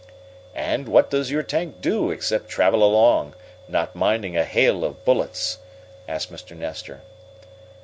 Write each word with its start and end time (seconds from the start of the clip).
"And 0.55 0.87
what 0.87 1.11
does 1.11 1.29
your 1.29 1.43
tank 1.43 1.79
do 1.79 2.09
except 2.09 2.49
travel 2.49 2.83
along, 2.83 3.35
not 3.67 3.95
minding 3.95 4.35
a 4.35 4.45
hail 4.45 4.83
of 4.83 5.05
bullets?" 5.05 5.59
asked 6.07 6.31
Mr. 6.33 6.57
Nestor. 6.57 7.03